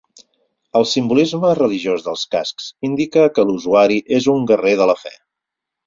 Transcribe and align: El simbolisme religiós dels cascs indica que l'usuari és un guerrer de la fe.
El 0.79 0.87
simbolisme 0.91 1.51
religiós 1.59 2.07
dels 2.07 2.25
cascs 2.33 2.73
indica 2.91 3.29
que 3.37 3.47
l'usuari 3.51 4.03
és 4.23 4.33
un 4.39 4.53
guerrer 4.53 4.77
de 4.85 4.93
la 4.95 5.03
fe. 5.09 5.19